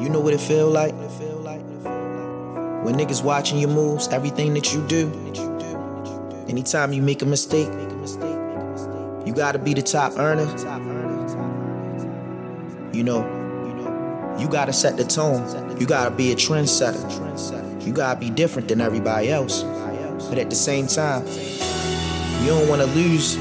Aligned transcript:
You 0.00 0.08
know 0.08 0.20
what 0.20 0.32
it 0.32 0.40
feel 0.40 0.70
like? 0.70 0.94
When 2.84 2.94
niggas 2.94 3.24
watching 3.24 3.58
your 3.58 3.70
moves, 3.70 4.06
everything 4.08 4.54
that 4.54 4.72
you 4.72 4.86
do. 4.86 5.10
Anytime 6.48 6.92
you 6.92 7.02
make 7.02 7.20
a 7.20 7.26
mistake, 7.26 7.66
you 9.26 9.34
gotta 9.34 9.58
be 9.58 9.74
the 9.74 9.82
top 9.82 10.12
earner. 10.16 10.46
You 12.92 13.02
know, 13.02 14.36
you 14.38 14.46
gotta 14.48 14.72
set 14.72 14.96
the 14.96 15.04
tone. 15.04 15.42
You 15.80 15.86
gotta 15.86 16.12
be 16.12 16.30
a 16.30 16.36
trendsetter. 16.36 17.84
You 17.84 17.92
gotta 17.92 18.20
be 18.20 18.30
different 18.30 18.68
than 18.68 18.80
everybody 18.80 19.30
else. 19.30 19.62
But 20.28 20.38
at 20.38 20.48
the 20.48 20.56
same 20.56 20.86
time, 20.86 21.26
you 21.26 22.50
don't 22.50 22.68
wanna 22.68 22.86
lose 22.86 23.34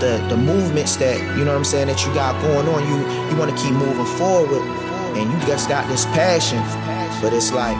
the, 0.00 0.26
the 0.28 0.36
movements 0.36 0.96
that, 0.96 1.20
you 1.38 1.44
know 1.44 1.52
what 1.52 1.58
I'm 1.58 1.64
saying, 1.64 1.86
that 1.86 2.04
you 2.04 2.12
got 2.14 2.40
going 2.42 2.66
on. 2.66 2.82
You 2.88 3.30
you 3.30 3.36
wanna 3.38 3.56
keep 3.56 3.72
moving 3.74 4.06
forward 4.18 4.90
and 5.16 5.30
you 5.30 5.46
just 5.46 5.68
got 5.68 5.86
this 5.88 6.04
passion. 6.06 6.58
But 7.22 7.32
it's 7.32 7.52
like, 7.52 7.76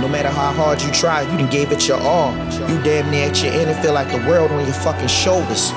no 0.00 0.08
matter 0.08 0.28
how 0.28 0.52
hard 0.52 0.82
you 0.82 0.90
try, 0.90 1.22
you 1.22 1.38
done 1.38 1.50
gave 1.50 1.72
it 1.72 1.88
your 1.88 1.98
all. 1.98 2.32
You 2.68 2.82
damn 2.82 3.10
near 3.10 3.28
at 3.28 3.42
your 3.42 3.52
end 3.52 3.70
and 3.70 3.82
feel 3.82 3.92
like 3.92 4.08
the 4.08 4.26
world 4.28 4.50
on 4.50 4.64
your 4.64 4.74
fucking 4.74 5.08
shoulders. 5.08 5.70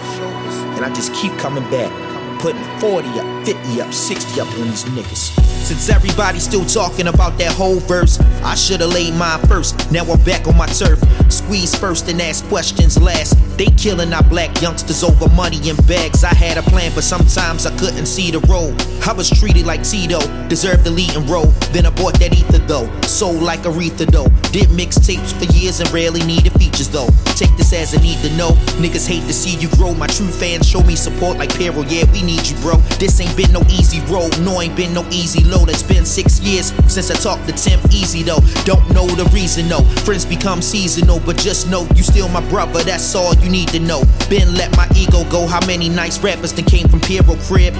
And 0.75 0.85
I 0.85 0.93
just 0.93 1.13
keep 1.13 1.31
coming 1.37 1.63
back, 1.69 1.91
putting 2.39 2.63
40 2.79 3.07
up, 3.19 3.45
50 3.45 3.81
up, 3.81 3.93
60 3.93 4.41
up 4.41 4.47
on 4.59 4.67
these 4.67 4.83
niggas. 4.85 5.47
Since 5.67 5.89
everybody's 5.89 6.43
still 6.43 6.65
talking 6.65 7.07
about 7.07 7.37
that 7.39 7.51
whole 7.51 7.79
verse, 7.79 8.19
I 8.43 8.55
should've 8.55 8.89
laid 8.89 9.13
mine 9.15 9.39
first. 9.47 9.91
Now 9.91 10.03
I'm 10.03 10.21
back 10.23 10.47
on 10.47 10.57
my 10.57 10.67
turf. 10.67 10.99
Squeeze 11.29 11.75
first 11.75 12.07
and 12.07 12.21
ask 12.21 12.45
questions 12.47 12.99
last. 13.01 13.35
They 13.57 13.65
killing 13.65 14.13
our 14.13 14.23
black 14.23 14.61
youngsters 14.61 15.03
over 15.03 15.29
money 15.29 15.69
and 15.69 15.77
bags. 15.87 16.23
I 16.23 16.33
had 16.33 16.57
a 16.57 16.61
plan, 16.61 16.91
but 16.93 17.03
sometimes 17.03 17.65
I 17.65 17.75
couldn't 17.77 18.05
see 18.05 18.31
the 18.31 18.39
road. 18.41 18.79
I 19.07 19.13
was 19.13 19.29
treated 19.29 19.65
like 19.65 19.83
Tito, 19.83 20.19
deserved 20.47 20.83
the 20.83 20.91
lead 20.91 21.15
and 21.15 21.29
roll. 21.29 21.47
Then 21.73 21.85
I 21.85 21.89
bought 21.91 22.19
that 22.19 22.33
ether 22.33 22.59
though, 22.59 22.87
sold 23.01 23.41
like 23.41 23.61
Aretha 23.61 24.05
though. 24.05 24.29
Did 24.51 24.69
mixtapes 24.69 25.33
for 25.33 25.51
years 25.53 25.79
and 25.79 25.91
rarely 25.91 26.23
needed 26.23 26.53
features 26.53 26.89
though. 26.89 27.09
Take 27.35 27.55
this 27.57 27.73
as 27.73 27.93
a 27.93 27.99
need 27.99 28.19
to 28.19 28.29
know. 28.37 28.51
Niggas 28.77 29.07
hate 29.07 29.25
to 29.27 29.33
see 29.33 29.55
you 29.57 29.69
grow. 29.75 29.93
My 29.93 30.07
true 30.07 30.27
fans 30.27 30.67
show 30.67 30.81
me 30.83 30.95
support 30.95 31.37
like 31.37 31.53
Pero. 31.55 31.81
Yeah, 31.83 32.09
we 32.11 32.21
need 32.23 32.47
you, 32.47 32.57
bro. 32.57 32.77
This 32.99 33.19
ain't 33.19 33.35
been 33.37 33.51
no 33.51 33.61
easy 33.69 34.01
road, 34.11 34.37
no 34.41 34.61
ain't 34.61 34.75
been 34.75 34.93
no 34.93 35.05
easy 35.09 35.43
load. 35.43 35.69
It's 35.69 35.83
been 35.83 36.05
six 36.05 36.39
years 36.39 36.73
since 36.91 37.09
I 37.09 37.15
talked 37.15 37.47
to 37.47 37.53
Tim 37.53 37.79
Easy 37.91 38.23
though. 38.23 38.41
Don't 38.65 38.89
know 38.91 39.07
the 39.07 39.25
reason 39.33 39.67
though. 39.67 39.83
Friends 40.05 40.25
become 40.25 40.61
seasonal, 40.61 41.16
but 41.25 41.37
just 41.37 41.69
know 41.69 41.87
you 41.95 42.03
still 42.03 42.29
my 42.29 42.47
brother. 42.49 42.83
That's 42.83 43.15
all 43.15 43.33
you 43.35 43.49
need 43.49 43.69
to 43.69 43.79
know. 43.79 44.03
Been 44.29 44.53
let 44.55 44.75
my 44.75 44.87
ego 44.95 45.23
go. 45.29 45.47
How 45.47 45.65
many 45.65 45.89
nice 45.89 46.19
rappers 46.19 46.53
that 46.53 46.65
came 46.65 46.87
from 46.87 46.99
Piero 47.01 47.35
crib? 47.47 47.73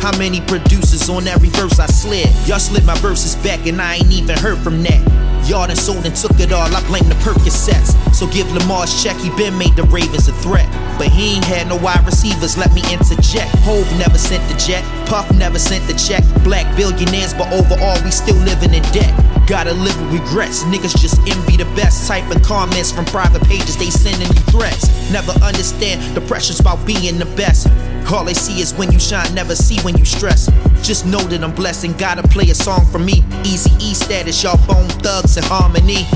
How 0.00 0.16
many 0.18 0.40
producers 0.42 1.08
on 1.08 1.26
every 1.26 1.48
verse 1.48 1.78
I 1.78 1.86
slid? 1.86 2.28
Y'all 2.46 2.58
slid 2.58 2.84
my 2.84 2.96
verses 2.98 3.34
back 3.36 3.66
and 3.66 3.80
I 3.80 3.96
ain't 3.96 4.12
even 4.12 4.36
heard 4.38 4.58
from 4.58 4.82
that. 4.82 5.00
Y'all 5.48 5.66
done 5.66 5.76
sold 5.76 6.04
and 6.04 6.14
took 6.14 6.38
it 6.40 6.52
all, 6.52 6.66
I 6.66 6.82
blame 6.88 7.08
the 7.08 7.14
Percocets. 7.22 7.94
So 8.12 8.26
give 8.26 8.50
Lamar's 8.52 8.90
check, 9.02 9.16
he 9.18 9.30
been 9.36 9.56
made 9.56 9.76
the 9.76 9.84
Ravens 9.84 10.28
a 10.28 10.32
threat. 10.42 10.66
But 10.98 11.08
he 11.08 11.36
ain't 11.36 11.44
had 11.44 11.68
no 11.68 11.76
wide 11.76 12.04
receivers, 12.04 12.58
let 12.58 12.74
me 12.74 12.82
interject. 12.92 13.54
Hov 13.62 13.86
never 13.98 14.18
sent 14.18 14.42
the 14.50 14.58
jet, 14.58 14.82
Puff 15.06 15.30
never 15.36 15.58
sent 15.58 15.86
the 15.86 15.94
check. 15.94 16.22
Black 16.42 16.66
billionaires, 16.76 17.32
but 17.32 17.52
overall 17.52 17.96
we 18.04 18.10
still 18.10 18.36
living 18.42 18.74
in 18.74 18.82
debt. 18.90 19.14
Gotta 19.46 19.72
live 19.72 19.96
with 20.00 20.20
regrets, 20.20 20.64
niggas 20.64 20.96
just 20.98 21.18
envy 21.20 21.56
the 21.56 21.64
best. 21.76 22.08
Type 22.08 22.28
of 22.34 22.42
comments 22.42 22.90
from 22.90 23.04
private 23.04 23.42
pages, 23.44 23.76
they 23.76 23.90
sending 23.90 24.26
you 24.26 24.42
threats. 24.50 24.90
Never 25.12 25.30
understand 25.44 26.02
the 26.16 26.20
pressures 26.22 26.58
about 26.58 26.84
being 26.84 27.18
the 27.18 27.26
best. 27.36 27.68
All 28.12 28.24
they 28.24 28.34
see 28.34 28.60
is 28.60 28.74
when 28.74 28.90
you 28.90 28.98
shine, 28.98 29.32
never 29.34 29.54
see 29.54 29.80
when 29.82 29.96
you 29.96 30.04
stress. 30.04 30.50
Just 30.82 31.06
know 31.06 31.22
that 31.30 31.42
I'm 31.44 31.54
blessed 31.54 31.84
and 31.84 31.96
gotta 31.98 32.22
play 32.26 32.50
a 32.50 32.54
song 32.54 32.84
for 32.90 32.98
me. 32.98 33.22
Easy 33.44 33.70
E 33.78 33.94
status, 33.94 34.42
y'all 34.42 34.58
bone 34.66 34.88
thugs 35.02 35.36
in 35.36 35.44
harmony. 35.44 36.06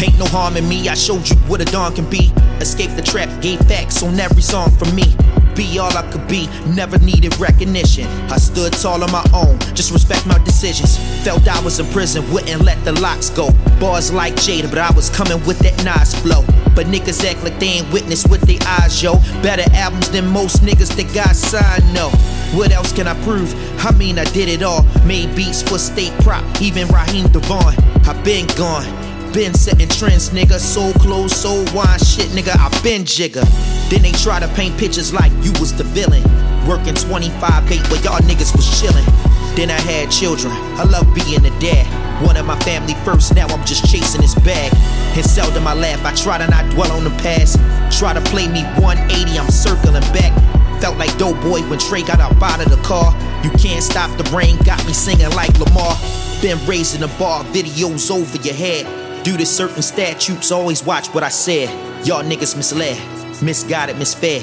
Ain't 0.00 0.18
no 0.18 0.26
harm 0.26 0.56
in 0.56 0.66
me, 0.66 0.88
I 0.88 0.94
showed 0.94 1.28
you 1.28 1.36
what 1.48 1.60
a 1.60 1.66
dawn 1.66 1.94
can 1.94 2.08
be. 2.08 2.32
Escape 2.60 2.94
the 2.96 3.02
trap, 3.02 3.28
gave 3.42 3.60
facts 3.60 4.02
on 4.02 4.18
every 4.18 4.42
song 4.42 4.70
from 4.78 4.94
me. 4.94 5.14
Be 5.58 5.76
all 5.80 5.90
I 5.96 6.08
could 6.12 6.28
be, 6.28 6.46
never 6.68 6.98
needed 7.00 7.36
recognition. 7.40 8.06
I 8.30 8.36
stood 8.36 8.74
tall 8.74 9.02
on 9.02 9.10
my 9.10 9.24
own, 9.34 9.58
just 9.74 9.90
respect 9.90 10.24
my 10.24 10.38
decisions. 10.44 10.96
Felt 11.24 11.48
I 11.48 11.60
was 11.64 11.80
in 11.80 11.86
prison, 11.86 12.22
wouldn't 12.32 12.62
let 12.62 12.78
the 12.84 12.92
locks 13.00 13.28
go. 13.28 13.50
Bars 13.80 14.12
like 14.12 14.34
Jada, 14.34 14.70
but 14.70 14.78
I 14.78 14.92
was 14.92 15.10
coming 15.10 15.44
with 15.46 15.58
that 15.58 15.84
nice 15.84 16.14
flow. 16.14 16.44
But 16.76 16.86
niggas 16.86 17.24
act 17.28 17.42
like 17.42 17.58
they 17.58 17.80
ain't 17.80 17.92
witness 17.92 18.24
with 18.24 18.42
their 18.42 18.60
eyes, 18.68 19.02
yo. 19.02 19.14
Better 19.42 19.68
albums 19.74 20.08
than 20.10 20.28
most 20.28 20.62
niggas 20.62 20.94
that 20.94 21.12
got 21.12 21.34
signed, 21.34 21.92
no. 21.92 22.08
What 22.56 22.70
else 22.70 22.92
can 22.92 23.08
I 23.08 23.20
prove? 23.24 23.52
I 23.84 23.90
mean, 23.90 24.16
I 24.20 24.24
did 24.26 24.48
it 24.48 24.62
all. 24.62 24.84
Made 25.06 25.34
beats 25.34 25.60
for 25.60 25.78
state 25.80 26.12
prop, 26.20 26.44
even 26.62 26.86
Raheem 26.86 27.26
DeVaughn. 27.32 27.74
I 28.06 28.22
been 28.22 28.46
gone. 28.56 29.07
Been 29.38 29.54
setting 29.54 29.86
trends, 29.86 30.30
nigga. 30.30 30.58
Soul 30.58 30.92
clothes, 30.94 31.30
soul 31.32 31.64
wine, 31.72 32.00
shit, 32.00 32.26
nigga. 32.34 32.58
I 32.58 32.66
been 32.82 33.04
jigger. 33.04 33.46
Then 33.88 34.02
they 34.02 34.10
try 34.10 34.40
to 34.40 34.48
paint 34.58 34.76
pictures 34.76 35.14
like 35.14 35.30
you 35.46 35.52
was 35.62 35.72
the 35.72 35.84
villain. 35.84 36.24
Working 36.66 36.94
25 36.94 37.70
8 37.70 37.78
where 37.88 38.02
y'all 38.02 38.18
niggas 38.26 38.50
was 38.56 38.66
chillin'. 38.66 39.06
Then 39.54 39.70
I 39.70 39.78
had 39.78 40.10
children. 40.10 40.52
I 40.74 40.82
love 40.82 41.06
being 41.14 41.46
a 41.46 41.54
dad. 41.60 41.86
One 42.26 42.36
of 42.36 42.46
my 42.46 42.58
family 42.66 42.94
first, 43.04 43.32
now 43.36 43.46
I'm 43.46 43.64
just 43.64 43.86
chasing 43.86 44.22
this 44.22 44.34
bag. 44.34 44.74
And 45.14 45.24
seldom 45.24 45.68
I 45.68 45.74
laugh, 45.74 46.04
I 46.04 46.12
try 46.16 46.38
to 46.38 46.48
not 46.50 46.68
dwell 46.72 46.90
on 46.90 47.04
the 47.04 47.14
past. 47.22 47.62
Try 47.96 48.14
to 48.14 48.20
play 48.32 48.48
me 48.48 48.64
180, 48.82 49.38
I'm 49.38 49.52
circling 49.52 50.02
back. 50.10 50.34
Felt 50.82 50.98
like 50.98 51.16
Doughboy 51.16 51.62
when 51.70 51.78
Tre 51.78 52.02
got 52.02 52.18
up 52.18 52.42
out 52.42 52.58
of 52.58 52.74
the 52.74 52.82
car. 52.82 53.14
You 53.44 53.50
can't 53.50 53.84
stop 53.84 54.10
the 54.18 54.28
rain, 54.36 54.58
got 54.64 54.84
me 54.84 54.92
singing 54.92 55.30
like 55.38 55.56
Lamar. 55.60 55.94
Been 56.42 56.58
raising 56.66 57.02
the 57.02 57.14
bar, 57.20 57.44
videos 57.54 58.10
over 58.10 58.36
your 58.38 58.54
head. 58.56 58.97
Due 59.28 59.36
to 59.36 59.44
certain 59.44 59.82
statutes, 59.82 60.50
always 60.50 60.82
watch 60.82 61.08
what 61.08 61.22
I 61.22 61.28
said. 61.28 61.68
Y'all 62.06 62.22
niggas 62.22 62.56
misled, 62.56 62.96
misguided, 63.42 63.96
misfed. 63.96 64.42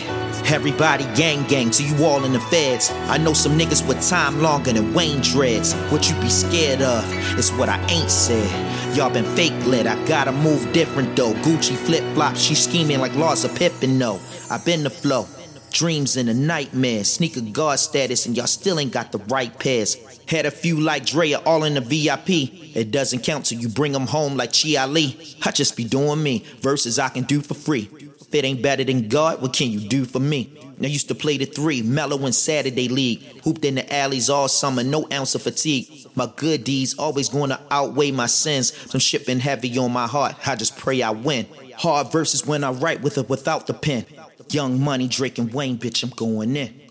Everybody 0.51 1.05
gang 1.15 1.43
gang, 1.47 1.71
so 1.71 1.83
you 1.83 2.05
all 2.05 2.23
in 2.23 2.33
the 2.33 2.39
feds. 2.39 2.91
I 3.09 3.17
know 3.17 3.33
some 3.33 3.57
niggas 3.57 3.87
with 3.87 4.07
time 4.07 4.43
longer 4.43 4.73
than 4.73 4.93
Wayne 4.93 5.21
dreads. 5.21 5.73
What 5.89 6.07
you 6.07 6.15
be 6.21 6.29
scared 6.29 6.83
of 6.83 7.03
is 7.35 7.51
what 7.53 7.67
I 7.67 7.83
ain't 7.87 8.11
said. 8.11 8.47
Y'all 8.95 9.09
been 9.09 9.25
fake 9.35 9.59
lit, 9.65 9.87
I 9.87 9.95
gotta 10.05 10.31
move 10.31 10.71
different 10.71 11.15
though. 11.15 11.33
Gucci 11.33 11.75
flip 11.75 12.03
flops, 12.13 12.39
she 12.39 12.53
scheming 12.53 12.99
like 12.99 13.13
Larsa 13.13 13.49
Pippen, 13.57 13.97
no. 13.97 14.19
I 14.51 14.59
been 14.59 14.83
the 14.83 14.91
flow. 14.91 15.27
Dreams 15.75 16.15
in 16.15 16.29
a 16.29 16.33
nightmare, 16.33 17.03
sneaker 17.03 17.41
guard 17.41 17.79
status, 17.79 18.25
and 18.25 18.37
y'all 18.37 18.47
still 18.47 18.79
ain't 18.79 18.93
got 18.93 19.11
the 19.11 19.17
right 19.27 19.59
pairs. 19.59 19.97
Had 20.25 20.45
a 20.45 20.51
few 20.51 20.79
like 20.79 21.05
Drea, 21.05 21.39
all 21.39 21.65
in 21.65 21.73
the 21.73 21.81
VIP. 21.81 22.29
It 22.77 22.91
doesn't 22.91 23.23
count 23.23 23.47
till 23.47 23.59
you 23.59 23.67
bring 23.67 23.91
them 23.91 24.07
home 24.07 24.37
like 24.37 24.53
Chi 24.53 24.77
Ali. 24.77 25.19
I 25.43 25.51
just 25.51 25.75
be 25.75 25.83
doing 25.83 26.23
me, 26.23 26.45
verses 26.61 26.97
I 26.97 27.09
can 27.09 27.25
do 27.25 27.41
for 27.41 27.55
free. 27.55 27.89
If 27.91 28.33
it 28.33 28.45
ain't 28.45 28.61
better 28.61 28.85
than 28.85 29.09
God, 29.09 29.41
what 29.41 29.51
can 29.51 29.69
you 29.69 29.81
do 29.81 30.05
for 30.05 30.21
me? 30.21 30.57
I 30.81 30.85
used 30.85 31.09
to 31.09 31.15
play 31.15 31.37
the 31.37 31.45
three, 31.45 31.81
mellow 31.81 32.25
in 32.25 32.31
Saturday 32.31 32.87
League. 32.87 33.23
Hooped 33.43 33.65
in 33.65 33.75
the 33.75 33.93
alleys 33.93 34.29
all 34.29 34.47
summer, 34.47 34.81
no 34.81 35.05
ounce 35.11 35.35
of 35.35 35.41
fatigue. 35.41 36.07
My 36.15 36.31
good 36.37 36.63
deeds 36.63 36.97
always 36.97 37.27
gonna 37.27 37.59
outweigh 37.69 38.11
my 38.11 38.27
sins. 38.27 38.71
Some 38.89 38.99
shit 38.99 39.25
been 39.25 39.41
heavy 39.41 39.77
on 39.77 39.91
my 39.91 40.07
heart, 40.07 40.35
I 40.47 40.55
just 40.55 40.77
pray 40.77 41.01
I 41.01 41.09
win. 41.09 41.47
Hard 41.75 42.13
verses 42.13 42.45
when 42.45 42.63
I 42.63 42.71
write 42.71 43.01
with 43.01 43.17
or 43.17 43.23
without 43.23 43.67
the 43.67 43.73
pen. 43.73 44.05
Young 44.49 44.79
Money, 44.79 45.07
Drake 45.07 45.37
and 45.37 45.53
Wayne, 45.53 45.77
bitch, 45.77 46.03
I'm 46.03 46.09
going 46.11 46.55
in. 46.55 46.84